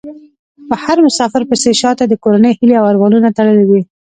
[0.67, 3.81] په هر مسافر پسې شا ته د کورنۍ هيلې او ارمانونه تړلي دي.